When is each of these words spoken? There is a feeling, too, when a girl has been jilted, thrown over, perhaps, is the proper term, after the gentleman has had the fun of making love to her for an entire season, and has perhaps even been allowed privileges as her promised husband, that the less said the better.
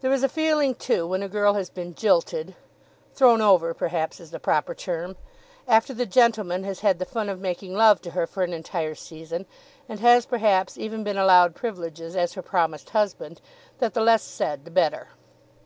There 0.00 0.10
is 0.10 0.22
a 0.22 0.28
feeling, 0.30 0.74
too, 0.74 1.06
when 1.06 1.22
a 1.22 1.28
girl 1.28 1.52
has 1.52 1.68
been 1.68 1.94
jilted, 1.94 2.56
thrown 3.14 3.42
over, 3.42 3.74
perhaps, 3.74 4.18
is 4.18 4.30
the 4.30 4.40
proper 4.40 4.74
term, 4.74 5.16
after 5.68 5.92
the 5.92 6.06
gentleman 6.06 6.64
has 6.64 6.80
had 6.80 6.98
the 6.98 7.04
fun 7.04 7.28
of 7.28 7.40
making 7.42 7.74
love 7.74 8.00
to 8.04 8.12
her 8.12 8.26
for 8.26 8.42
an 8.42 8.54
entire 8.54 8.94
season, 8.94 9.44
and 9.86 10.00
has 10.00 10.24
perhaps 10.24 10.78
even 10.78 11.04
been 11.04 11.18
allowed 11.18 11.54
privileges 11.54 12.16
as 12.16 12.32
her 12.32 12.42
promised 12.42 12.88
husband, 12.88 13.42
that 13.80 13.92
the 13.92 14.00
less 14.00 14.22
said 14.22 14.64
the 14.64 14.70
better. 14.70 15.08